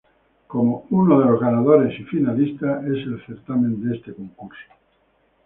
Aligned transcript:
Como 0.47 0.87
uno 0.89 1.19
de 1.19 1.25
los 1.27 1.39
ganadores 1.39 1.99
y 1.99 2.03
finalistas, 2.05 2.83
en 2.83 2.93
el 2.95 3.23
certamen 3.27 3.87
de 3.87 3.97
este 3.97 4.15
concurso. 4.15 4.57